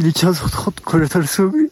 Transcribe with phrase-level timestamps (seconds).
[0.00, 1.70] Il est 15h30 quand j'atteins le sommet.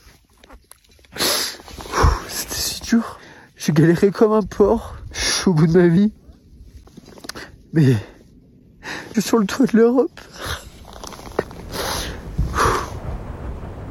[1.15, 3.21] C'était si dur.
[3.57, 4.97] J'ai galéré comme un porc.
[5.13, 6.13] Je suis au bout de ma vie.
[7.73, 7.93] Mais
[9.15, 10.21] je suis sur le toit de l'Europe.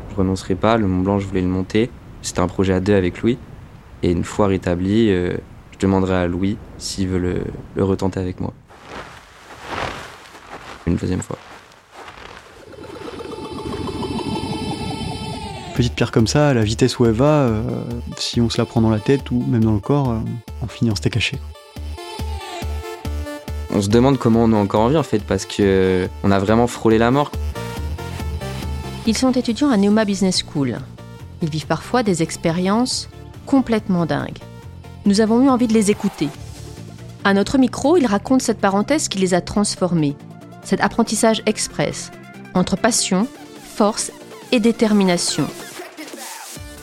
[0.10, 1.90] Je renoncerai pas, le Mont Blanc, je voulais le monter.
[2.22, 3.38] C'était un projet à deux avec Louis.
[4.04, 5.38] Et une fois rétabli, euh,
[5.72, 7.46] je demanderai à Louis s'il veut le,
[7.76, 8.54] le retenter avec moi.
[10.88, 11.38] Une deuxième fois.
[15.76, 17.62] Petite pierre comme ça, à la vitesse où elle va, euh,
[18.16, 20.20] si on se la prend dans la tête ou même dans le corps, euh,
[20.64, 21.38] on finit en steak caché.
[23.74, 26.40] On se demande comment on est encore en vie en fait, parce que on a
[26.40, 27.30] vraiment frôlé la mort.
[29.06, 30.78] Ils sont étudiants à Neuma Business School.
[31.42, 33.10] Ils vivent parfois des expériences
[33.46, 34.40] complètement dingues.
[35.06, 36.30] Nous avons eu envie de les écouter.
[37.26, 40.16] À notre micro, ils racontent cette parenthèse qui les a transformés,
[40.64, 42.12] cet apprentissage express,
[42.54, 43.28] entre passion,
[43.76, 44.14] force
[44.54, 45.46] et détermination.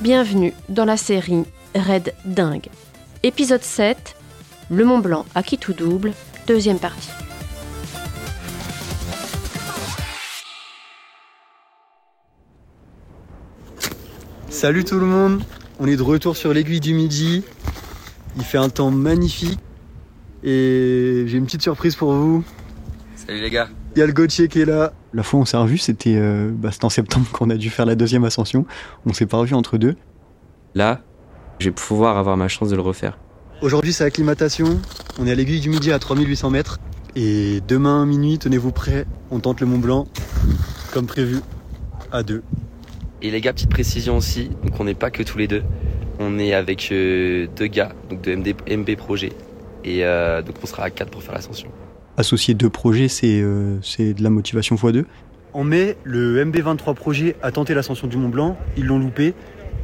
[0.02, 1.44] Bienvenue dans la série
[1.76, 2.66] Red Dingue.
[3.22, 4.16] Épisode 7,
[4.68, 6.12] Le Mont Blanc à qui tout double,
[6.48, 7.08] deuxième partie.
[14.48, 15.40] Salut tout le monde,
[15.78, 17.44] on est de retour sur l'aiguille du midi.
[18.34, 19.60] Il fait un temps magnifique
[20.42, 22.42] et j'ai une petite surprise pour vous.
[23.14, 23.68] Salut les gars.
[23.94, 24.92] Il y a le Gauthier qui est là.
[25.12, 27.86] La fois où on s'est revu, c'était euh, bah, en septembre qu'on a dû faire
[27.86, 28.64] la deuxième ascension.
[29.04, 29.96] On s'est pas revu entre deux.
[30.74, 31.02] Là,
[31.58, 33.18] je vais pouvoir avoir ma chance de le refaire.
[33.60, 34.80] Aujourd'hui, c'est acclimatation.
[35.20, 36.80] On est à l'aiguille du midi à 3800 mètres.
[37.14, 39.04] Et demain, minuit, tenez-vous prêts.
[39.30, 40.08] On tente le Mont Blanc,
[40.92, 41.40] comme prévu,
[42.10, 42.42] à deux.
[43.20, 45.62] Et les gars, petite précision aussi, donc on n'est pas que tous les deux.
[46.18, 49.32] On est avec euh, deux gars, donc de MD, MB Projet.
[49.84, 51.70] Et euh, donc on sera à quatre pour faire l'ascension.
[52.22, 55.06] Associer deux projets, c'est euh, de la motivation x2.
[55.54, 58.56] En mai, le MB23 projet a tenté l'ascension du Mont Blanc.
[58.76, 59.34] Ils l'ont loupé.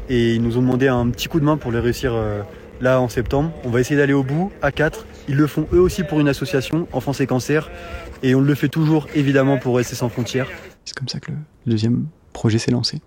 [0.09, 2.43] Et ils nous ont demandé un petit coup de main pour le réussir euh,
[2.81, 3.51] là en septembre.
[3.65, 5.05] On va essayer d'aller au bout à 4.
[5.29, 7.73] Ils le font eux aussi pour une association, Enfance et Cancer.
[8.23, 10.47] Et on le fait toujours évidemment pour rester sans frontières.
[10.85, 13.01] C'est comme ça que le deuxième projet s'est lancé.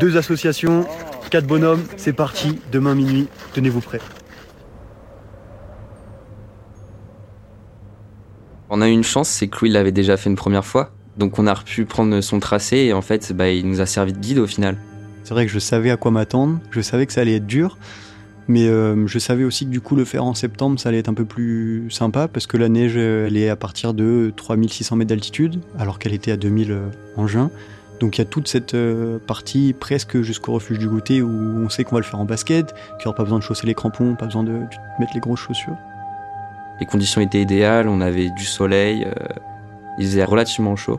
[0.00, 0.86] Deux associations,
[1.30, 4.00] quatre bonhommes, c'est parti, demain minuit, tenez-vous prêts.
[8.74, 10.92] On a eu une chance, c'est que Louis l'avait déjà fait une première fois.
[11.18, 14.14] Donc on a pu prendre son tracé et en fait, bah, il nous a servi
[14.14, 14.78] de guide au final.
[15.24, 17.76] C'est vrai que je savais à quoi m'attendre, je savais que ça allait être dur,
[18.48, 21.10] mais euh, je savais aussi que du coup le faire en septembre, ça allait être
[21.10, 24.96] un peu plus sympa parce que la neige, euh, elle est à partir de 3600
[24.96, 26.80] mètres d'altitude, alors qu'elle était à 2000 euh,
[27.18, 27.50] en juin.
[28.00, 28.74] Donc il y a toute cette
[29.26, 32.72] partie presque jusqu'au refuge du goûter où on sait qu'on va le faire en basket,
[32.72, 34.52] qu'il n'y aura pas besoin de chausser les crampons, pas besoin de
[34.98, 35.76] mettre les grosses chaussures.
[36.82, 39.12] Les conditions étaient idéales, on avait du soleil, euh,
[39.98, 40.98] il faisait relativement chaud.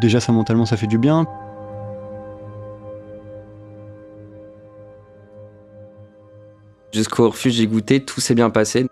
[0.00, 1.26] Déjà ça mentalement ça fait du bien,
[6.90, 8.86] Jusqu'au refuge j'ai goûté, tout s'est bien passé.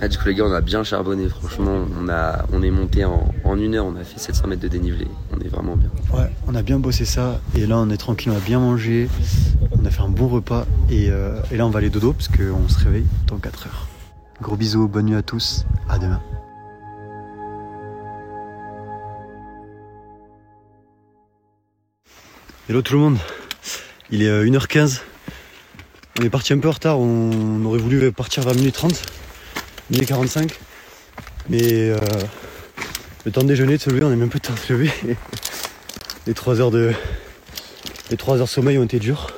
[0.00, 3.04] Ah, du coup les gars on a bien charbonné franchement, on, a, on est monté
[3.04, 5.90] en, en une heure, on a fait 700 mètres de dénivelé, on est vraiment bien.
[6.16, 9.08] Ouais, on a bien bossé ça et là on est tranquille, on a bien mangé,
[9.72, 12.28] on a fait un bon repas et, euh, et là on va aller dodo parce
[12.28, 13.87] qu'on se réveille dans 4 heures.
[14.40, 16.22] Gros bisous, bonne nuit à tous, à demain.
[22.68, 23.18] Hello tout le monde,
[24.10, 25.00] il est euh, 1h15,
[26.20, 29.02] on est parti un peu en retard, on aurait voulu partir vers minuit 30,
[29.90, 30.52] minuit 45,
[31.48, 31.98] mais euh,
[33.24, 34.72] le temps de déjeuner, de se lever, on est même pas le temps de se
[34.72, 34.92] lever.
[36.26, 36.92] Les 3 heures de,
[38.10, 39.32] les 3 heures de sommeil ont été dures.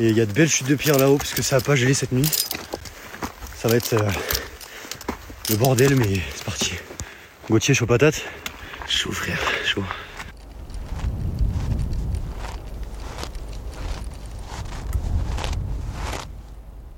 [0.00, 1.76] Et il y a de belles chutes de pierre là-haut parce que ça a pas
[1.76, 2.28] gelé cette nuit.
[3.56, 4.10] Ça va être euh,
[5.52, 6.72] le bordel, mais c'est parti.
[7.50, 8.22] Gauthier, chaud patate
[8.88, 9.84] Chaud frère, chaud.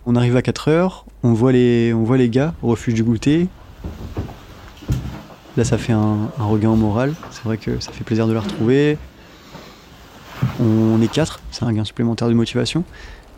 [0.06, 3.03] On arrive à 4 heures, on voit les, on voit les gars au refuge du
[3.03, 3.48] goûter.
[5.56, 7.15] Là, ça fait un, un regain au moral.
[7.30, 8.98] C'est vrai que ça fait plaisir de la retrouver.
[10.60, 12.84] On est quatre, c'est un gain supplémentaire de motivation.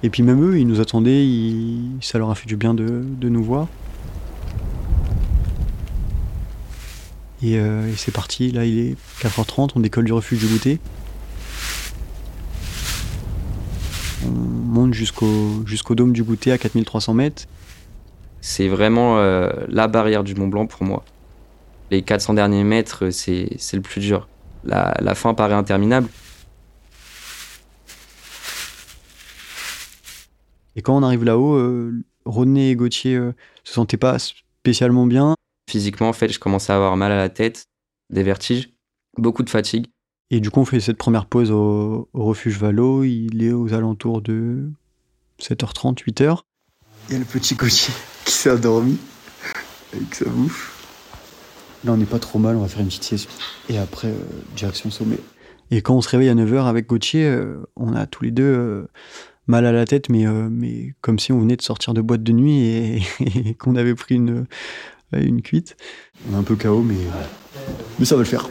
[0.02, 3.04] Et puis même eux, ils nous attendaient, ils- ça leur a fait du bien de,
[3.04, 3.68] de nous voir.
[7.42, 10.78] Et, euh, et c'est parti, là il est 4h30, on décolle du refuge du goûter.
[14.24, 17.44] On monte jusqu'au jusqu'au dôme du goûter à 4300 mètres.
[18.40, 21.04] C'est vraiment euh, la barrière du Mont Blanc pour moi.
[21.90, 24.28] Les 400 derniers mètres, c'est le plus dur.
[24.64, 26.08] La, la fin paraît interminable.
[30.76, 33.34] Et quand on arrive là-haut, euh, Rodney et Gauthier euh,
[33.64, 35.35] se sentaient pas spécialement bien.
[35.76, 37.66] Physiquement, en fait, je commençais à avoir mal à la tête,
[38.08, 38.70] des vertiges,
[39.18, 39.88] beaucoup de fatigue.
[40.30, 43.04] Et du coup, on fait cette première pause au, refuge Valo.
[43.04, 44.70] Il est aux alentours de
[45.38, 46.38] 7h30, 8h.
[47.08, 47.92] Il y a le petit cocher
[48.24, 48.96] qui s'est endormi
[49.92, 50.82] avec sa bouffe.
[51.84, 53.28] Là, on n'est pas trop mal, on va faire une petite sieste.
[53.68, 54.16] Et après, euh,
[54.56, 55.18] direction sommet.
[55.70, 58.44] Et quand on se réveille à 9h avec Gauthier, euh, on a tous les deux
[58.44, 58.88] euh,
[59.46, 62.32] mal à la tête, mais, mais comme si on venait de sortir de boîte de
[62.32, 63.02] nuit et,
[63.58, 64.46] qu'on avait pris une,
[65.12, 65.76] une cuite.
[66.28, 66.96] On est un peu KO, mais,
[67.98, 68.48] mais ça va le faire.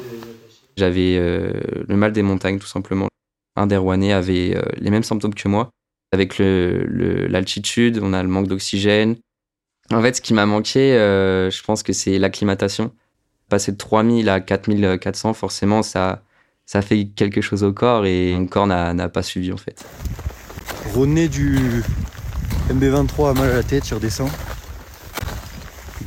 [0.77, 3.07] J'avais le mal des montagnes, tout simplement.
[3.55, 5.69] Un des Rouennais avait les mêmes symptômes que moi.
[6.11, 9.15] Avec l'altitude, on a le manque d'oxygène.
[9.91, 12.91] En fait, ce qui m'a manqué, je pense que c'est l'acclimatation
[13.49, 16.23] passer de 3000 à 4400, forcément, ça,
[16.65, 19.85] ça fait quelque chose au corps et mon corps n'a pas suivi en fait.
[20.93, 21.83] René du
[22.69, 24.29] MB23 a mal à la tête, il redescend.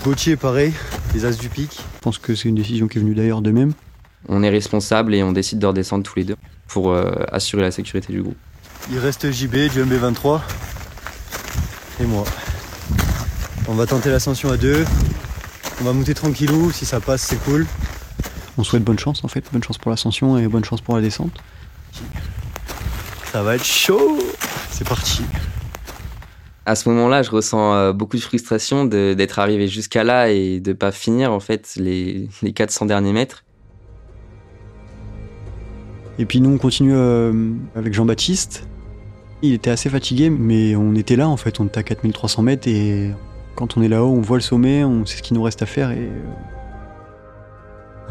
[0.05, 0.73] Gauthier, pareil,
[1.13, 1.73] les As du pic.
[1.97, 3.73] Je pense que c'est une décision qui est venue d'ailleurs d'eux-mêmes.
[4.29, 6.37] On est responsable et on décide de redescendre tous les deux
[6.69, 8.37] pour euh, assurer la sécurité du groupe.
[8.91, 10.41] Il reste JB du MB23
[12.01, 12.25] et moi.
[13.67, 14.85] On va tenter l'ascension à deux.
[15.81, 17.67] On va monter tranquillou, si ça passe c'est cool.
[18.57, 21.03] On souhaite bonne chance en fait, bonne chance pour l'ascension et bonne chance pour la
[21.03, 21.33] descente.
[23.33, 24.19] Ça va être chaud
[24.71, 25.23] C'est parti
[26.69, 30.75] à ce moment-là, je ressens euh, beaucoup de frustration d'être arrivé jusqu'à là et de
[30.75, 33.43] pas finir en fait les, 400 derniers mètres.
[36.19, 38.69] Et puis nous, on continue euh, avec Jean-Baptiste.
[39.41, 42.69] Il était assez fatigué, mais on était là en fait, on était à 4300 mètres
[42.69, 43.13] et
[43.55, 45.67] quand on est là-haut, on voit le sommet, on sait ce qu'il nous reste à
[45.67, 46.23] faire et euh,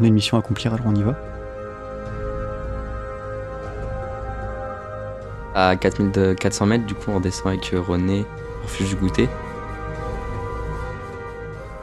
[0.00, 1.16] on a une mission à accomplir, alors on y va.
[5.54, 8.24] À 4400 mètres, du coup, on descend avec René,
[8.68, 9.28] refuge du goûter.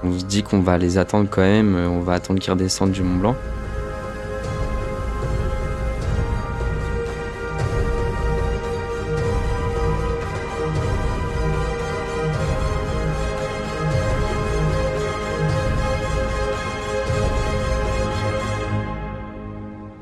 [0.04, 3.02] On se dit qu'on va les attendre quand même, on va attendre qu'ils redescendent du
[3.02, 3.36] Mont Blanc.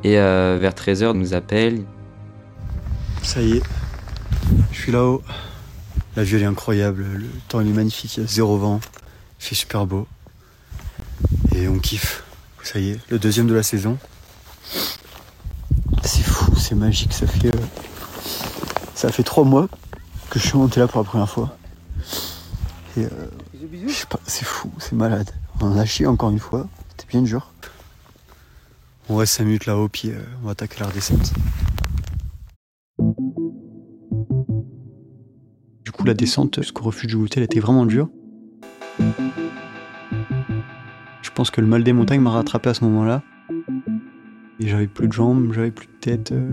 [0.05, 1.85] Et euh, vers 13h, nous appelle.
[3.21, 3.63] Ça y est,
[4.73, 5.23] je suis là-haut.
[6.15, 8.79] La vue elle est incroyable, le temps il est magnifique, il y a zéro vent,
[9.39, 10.07] il fait super beau.
[11.55, 12.23] Et on kiffe.
[12.63, 13.97] Ça y est, le deuxième de la saison.
[16.03, 17.47] C'est fou, c'est magique, ça fait.
[17.47, 17.61] Euh,
[18.95, 19.67] ça fait trois mois
[20.29, 21.57] que je suis monté là pour la première fois.
[22.95, 23.09] Et euh,
[24.25, 25.29] c'est fou, c'est malade.
[25.61, 27.51] On a chié encore une fois, c'était bien dur.
[29.09, 31.33] On reste 5 minutes là-haut, puis euh, on va attaquer la redescente.
[36.07, 38.09] La descente jusqu'au refuge du elle était vraiment dure.
[41.21, 43.23] Je pense que le mal des montagnes m'a rattrapé à ce moment-là.
[44.59, 46.31] Et j'avais plus de jambes, j'avais plus de tête.
[46.31, 46.51] Euh.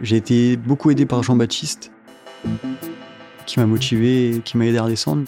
[0.00, 1.90] J'ai été beaucoup aidé par Jean-Baptiste,
[3.46, 5.24] qui m'a motivé et qui m'a aidé à redescendre.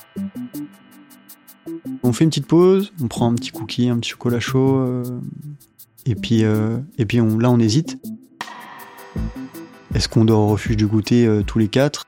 [2.03, 5.03] On fait une petite pause, on prend un petit cookie, un petit chocolat chaud, euh,
[6.07, 7.99] et puis, euh, là on hésite.
[9.95, 12.07] Est-ce qu'on dort au refuge du goûter euh, tous les quatre?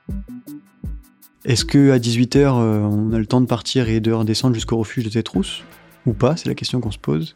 [1.43, 5.03] Est-ce que à 18h on a le temps de partir et de redescendre jusqu'au refuge
[5.03, 5.63] de Tétrousse
[6.05, 6.37] Ou pas?
[6.37, 7.35] C'est la question qu'on se pose.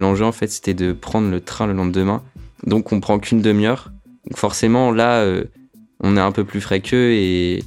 [0.00, 2.22] L'enjeu en fait c'était de prendre le train le lendemain,
[2.66, 3.92] donc on prend qu'une demi-heure.
[4.26, 5.26] Donc forcément là
[6.02, 7.62] on est un peu plus frais qu'eux et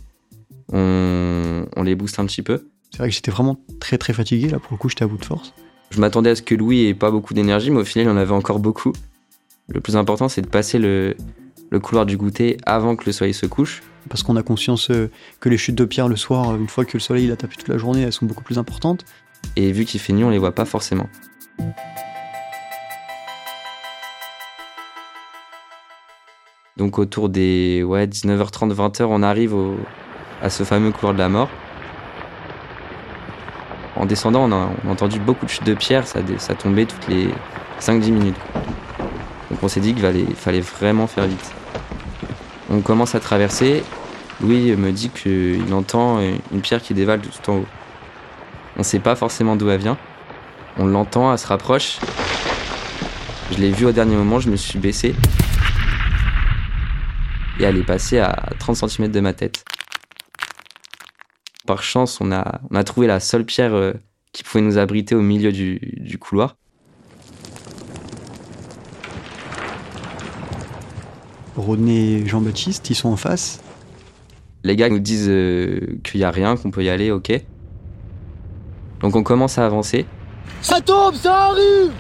[0.72, 2.68] on, on les booste un petit peu.
[2.90, 5.18] C'est vrai que j'étais vraiment très très fatigué, là pour le coup j'étais à bout
[5.18, 5.54] de force.
[5.92, 8.18] Je m'attendais à ce que Louis ait pas beaucoup d'énergie, mais au final il en
[8.18, 8.94] avait encore beaucoup.
[9.68, 11.16] Le plus important c'est de passer le,
[11.80, 13.84] couloir du goûter avant que le soleil se couche.
[14.10, 16.92] Parce qu'on a conscience euh, que les chutes de pierre le soir, une fois que
[16.94, 19.06] le soleil a tapé toute la journée, elles sont beaucoup plus importantes.
[19.56, 21.10] Et vu qu'il fait nuit, on les voit pas forcément.
[26.76, 29.56] Donc autour des ouais, 19h30, 20h, on arrive
[30.42, 31.50] à ce fameux couloir de la mort
[33.96, 37.30] en descendant, on a, entendu beaucoup de chutes de pierres, ça, ça tombait toutes les
[37.80, 38.36] 5-10 minutes.
[39.50, 41.54] Donc on s'est dit qu'il fallait, vraiment faire vite.
[42.70, 43.84] On commence à traverser.
[44.42, 47.66] Louis me dit qu'il entend une pierre qui dévale tout en haut.
[48.76, 49.98] On ne sait pas forcément d'où elle vient.
[50.78, 52.00] On l'entend, elle se rapproche.
[53.52, 55.14] Je l'ai vue au dernier moment, je me suis baissé.
[57.60, 59.64] Et elle est passée à 30 cm de ma tête.
[61.68, 63.94] Par chance, on a, trouvé la seule pierre euh,
[64.32, 66.56] qui pouvait nous abriter au milieu du, couloir.
[71.56, 73.60] Rodney et Jean-Baptiste, ils sont en face.
[74.64, 77.32] Les gars nous disent euh, qu'il n'y a rien, qu'on peut y aller, ok.
[79.02, 80.06] Donc on commence à avancer.
[80.62, 81.92] Ça tombe, ça arrive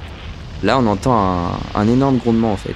[0.63, 2.75] Là, on entend un, un énorme grondement en fait.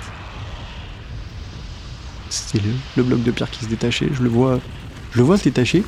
[2.30, 4.10] C'était le, le bloc de pierre qui se détachait.
[4.12, 4.60] Je le vois,
[5.12, 5.84] je le vois se détacher.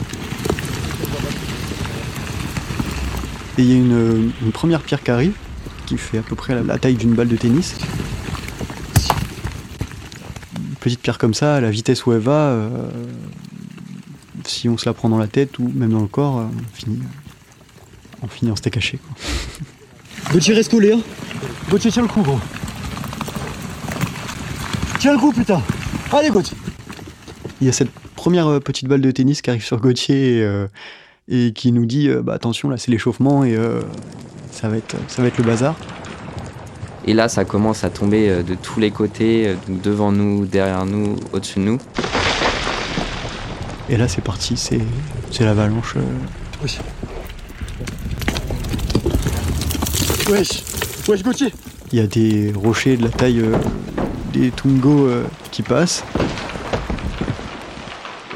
[3.58, 5.34] Et il y a une, une première pierre qui arrive,
[5.86, 7.76] qui fait à peu près la, la taille d'une balle de tennis.
[10.80, 12.70] Une petite pierre comme ça, à la vitesse où elle va, euh,
[14.46, 16.76] si on se la prend dans la tête ou même dans le corps, euh, on
[16.76, 17.00] finit,
[18.22, 18.98] on finit en steak haché.
[18.98, 19.16] Quoi.
[20.32, 21.02] Gauthier reste collé, hein
[21.70, 22.40] Gauthier tiens le coup, gros.
[25.00, 25.62] Tiens le coup, putain
[26.12, 26.58] Allez, Gauthier
[27.62, 30.44] Il y a cette première euh, petite balle de tennis qui arrive sur Gauthier et,
[30.44, 30.68] euh,
[31.30, 33.82] et qui nous dit euh, bah, attention, là c'est l'échauffement et euh,
[34.52, 35.76] ça, va être, ça va être le bazar.
[37.06, 40.46] Et là, ça commence à tomber euh, de tous les côtés, euh, donc devant nous,
[40.46, 41.78] derrière nous, au-dessus de nous.
[43.92, 44.82] Et là c'est parti, c'est
[45.32, 45.96] c'est l'avalanche.
[45.96, 46.02] euh.
[46.62, 46.78] Wesh.
[50.30, 50.64] Wesh.
[51.08, 51.54] Wesh, Gauthier.
[51.92, 53.56] Il y a des rochers de la taille euh,
[54.32, 56.04] des Tungo euh, qui passent.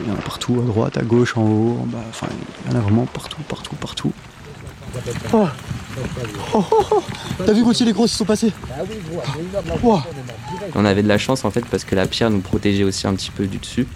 [0.01, 2.03] Il y en a partout, à droite, à gauche, en haut, en bas.
[2.09, 2.27] Enfin,
[2.65, 4.11] il y en a vraiment partout, partout, partout.
[5.33, 5.47] Oh.
[6.55, 7.03] Oh, oh, oh.
[7.37, 8.51] T'as vu, Gauthier, les grosses, ils sont passés
[9.81, 9.99] Wow.
[10.75, 13.15] On avait de la chance en fait parce que la pierre nous protégeait aussi un
[13.15, 13.87] petit peu du dessus.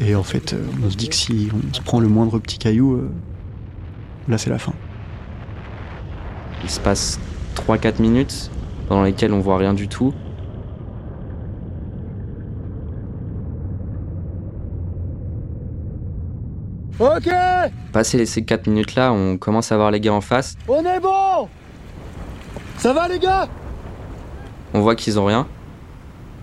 [0.00, 2.58] Et en fait, euh, on se dit que si on se prend le moindre petit
[2.58, 3.10] caillou, euh,
[4.28, 4.72] là c'est la fin.
[6.64, 7.20] Il se passe
[7.54, 8.50] 3-4 minutes
[8.88, 10.12] pendant lesquelles on voit rien du tout.
[16.98, 17.28] Ok
[17.92, 20.56] Passé ces 4 minutes là, on commence à voir les gars en face.
[20.68, 21.48] On est bon
[22.82, 23.46] Ça va, les gars?
[24.74, 25.46] On voit qu'ils ont rien.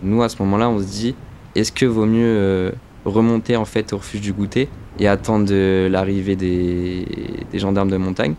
[0.01, 1.13] Nous à ce moment-là, on se dit
[1.53, 2.71] est-ce que vaut mieux euh,
[3.03, 4.69] remonter en fait au refuge du goûter
[4.99, 5.51] et attendre
[5.89, 7.05] l'arrivée des,
[7.51, 8.35] des gendarmes de montagne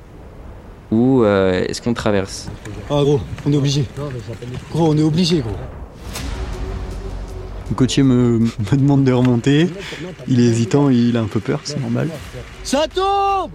[0.91, 2.49] ou euh, est-ce qu'on traverse?
[2.89, 3.85] Ah, gros, on est obligé.
[4.73, 5.51] Gros, on est obligé, gros.
[7.77, 9.69] Gauthier me, me demande de remonter.
[10.27, 12.09] Il est hésitant, il a un peu peur, c'est normal.
[12.65, 13.51] Ça tombe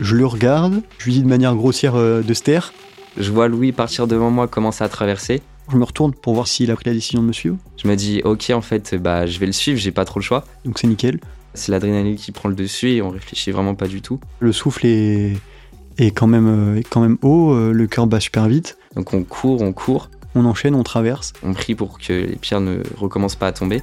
[0.00, 2.72] Je le regarde, je lui dis de manière grossière euh, de se taire.
[3.16, 5.42] Je vois Louis partir devant moi, commencer à traverser.
[5.70, 7.56] Je me retourne pour voir s'il a pris la décision de me suivre.
[7.76, 10.24] Je me dis ok en fait bah je vais le suivre, j'ai pas trop le
[10.24, 10.44] choix.
[10.64, 11.20] Donc c'est nickel.
[11.54, 14.18] C'est l'adrénaline qui prend le dessus et on réfléchit vraiment pas du tout.
[14.40, 15.36] Le souffle est,
[15.98, 18.76] est, quand, même, euh, quand même haut, euh, le cœur bat super vite.
[18.96, 21.32] Donc on court, on court, On enchaîne, on traverse.
[21.44, 23.82] on prie pour que les pierres ne recommencent pas à tomber.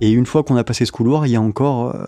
[0.00, 2.04] Et une fois qu'on a passé ce couloir, il y a encore euh,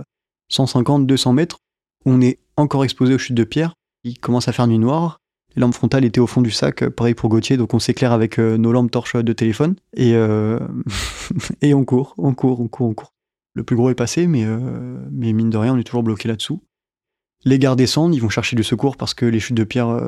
[0.53, 1.59] 150-200 mètres.
[2.05, 3.75] On est encore exposé aux chutes de pierre.
[4.05, 5.19] Il commence à faire nuit noire.
[5.57, 8.13] Les lampes frontales étaient au fond du sac, euh, pareil pour Gauthier, donc on s'éclaire
[8.13, 9.75] avec euh, nos lampes torches de téléphone.
[9.97, 10.15] Et,
[11.75, 13.13] on court, on court, on court, on court.
[13.55, 14.47] Le plus gros est passé, mais,
[15.11, 16.63] mine de rien, on est toujours bloqué là-dessous.
[17.45, 20.01] Les gars descendent, ils vont chercher du secours parce que les chutes de pierre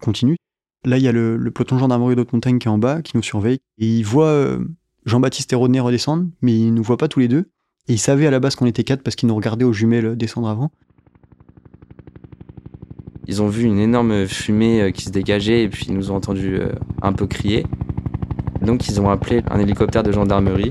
[0.00, 0.36] continuent.
[0.84, 3.22] Là, il y a le, peloton gendarmerie d'Haute Montagne qui est en bas, qui nous
[3.22, 3.58] surveille.
[3.76, 4.58] Et il voit
[5.08, 7.50] Jean-Baptiste et Rodney redescendre, mais il nous voit pas tous les deux.
[7.88, 10.16] Et il savait à la base qu'on était quatre parce qu'il nous regardait aux jumelles
[10.16, 10.70] descendre avant.
[13.26, 16.16] Ils ont vu une énorme fumée euh, qui se dégageait et puis ils nous ont
[16.16, 16.72] entendu euh,
[17.02, 17.66] un peu crier.
[18.62, 20.70] Donc ils ont appelé un hélicoptère de gendarmerie.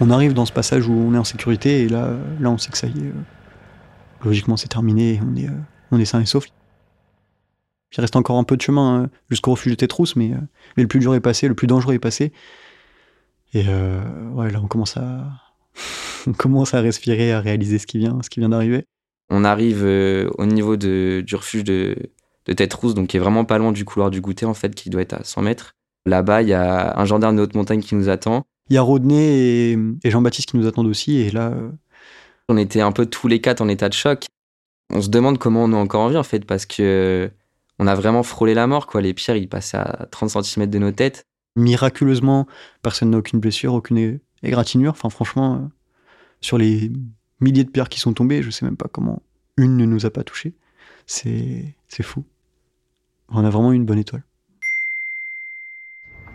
[0.00, 2.70] On arrive dans ce passage où on est en sécurité et là, là on sait
[2.70, 3.02] que ça y est.
[3.04, 3.12] euh,
[4.24, 5.20] logiquement, c'est terminé.
[5.22, 5.52] On est, euh,
[5.90, 6.46] on est sain et sauf.
[7.96, 10.40] Il reste encore un peu de chemin hein, jusqu'au refuge de Tétrousse, mais, euh,
[10.76, 12.32] mais le plus dur est passé, le plus dangereux est passé.
[13.52, 15.26] Et euh, ouais, là, on commence à,
[16.26, 18.84] on commence à respirer, à réaliser ce qui vient, ce qui vient d'arriver.
[19.30, 21.96] On arrive euh, au niveau de, du refuge de,
[22.46, 25.02] de donc qui est vraiment pas loin du couloir du goûter en fait, qui doit
[25.02, 25.72] être à 100 mètres.
[26.06, 28.44] Là-bas, il y a un gendarme de haute montagne qui nous attend.
[28.68, 31.70] Il y a Rodney et, et Jean-Baptiste qui nous attendent aussi, et là, euh,
[32.48, 34.26] On était un peu tous les quatre en état de choc.
[34.92, 37.30] On se demande comment on est encore en vie en fait, parce que
[37.78, 38.86] on a vraiment frôlé la mort.
[38.86, 39.00] Quoi.
[39.00, 41.26] Les pierres, ils passaient à 30 cm de nos têtes.
[41.56, 42.46] miraculeusement,
[42.82, 44.92] personne n'a aucune blessure, aucune égratignure.
[44.92, 45.58] Enfin, franchement, euh,
[46.40, 46.92] sur les
[47.40, 49.22] milliers de pierres qui sont tombées, je sais même pas comment
[49.56, 50.54] une ne nous a pas touchés.
[51.06, 52.24] C'est, c'est fou.
[53.28, 54.24] On a vraiment eu une bonne étoile.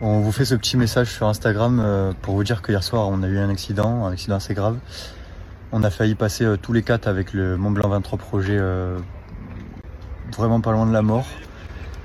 [0.02, 3.08] On vous fait ce petit message sur Instagram euh, pour vous dire que hier soir,
[3.08, 4.78] on a eu un accident, un accident assez grave.
[5.72, 8.58] On a failli passer euh, tous les quatre avec le Mont Blanc 23 projet
[10.36, 11.26] vraiment pas loin de la mort.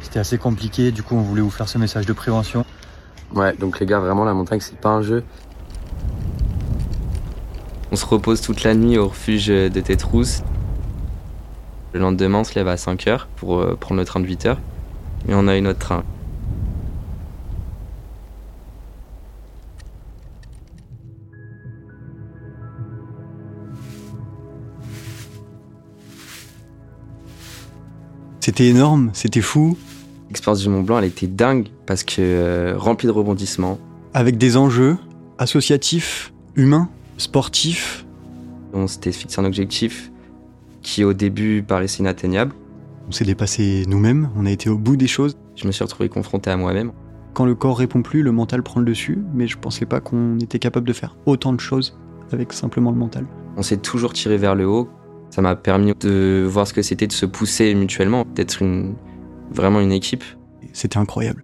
[0.02, 2.66] C'était assez compliqué, du coup on voulait vous faire ce message de prévention.
[3.34, 5.24] Ouais, donc les gars, vraiment, la montagne, c'est pas un jeu.
[7.92, 10.44] On se repose toute la nuit au refuge de Tête Rousse.
[11.94, 14.46] Le lendemain, on se lève à 5 heures pour euh, prendre le train de 8
[14.48, 14.60] heures.
[15.28, 16.04] Mais on a eu notre train.
[28.46, 29.76] C'était énorme, c'était fou,
[30.30, 33.80] L'expérience du Mont Blanc, elle était dingue parce que euh, remplie de rebondissements.
[34.14, 34.98] avec des enjeux
[35.40, 36.88] associatifs, humains,
[37.18, 38.06] sportifs.
[38.72, 40.12] On s'était fixé un objectif
[40.84, 42.54] qui au début paraissait inatteignable.
[43.08, 45.36] On s'est dépassé nous-mêmes, on a été au bout des choses.
[45.56, 46.92] Je me suis retrouvé confronté à moi-même.
[47.34, 50.38] Quand le corps répond plus, le mental prend le dessus, mais je pensais pas qu'on
[50.38, 51.98] était capable de faire autant de choses
[52.32, 53.26] avec simplement le mental.
[53.58, 54.88] On s'est toujours tiré vers le haut.
[55.36, 58.96] Ça m'a permis de voir ce que c'était de se pousser mutuellement, d'être une,
[59.52, 60.24] vraiment une équipe.
[60.72, 61.44] C'était incroyable.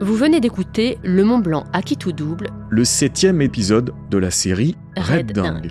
[0.00, 4.32] Vous venez d'écouter Le Mont Blanc à qui tout double, le septième épisode de la
[4.32, 5.70] série Red, Dingue.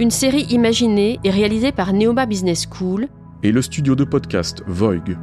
[0.00, 3.08] Une série imaginée et réalisée par Neoma Business School.
[3.42, 5.18] et le studio de podcast Voig.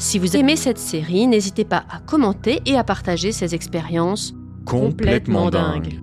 [0.00, 4.32] Si vous aimez cette série, n'hésitez pas à commenter et à partager ces expériences
[4.64, 6.00] complètement dingues.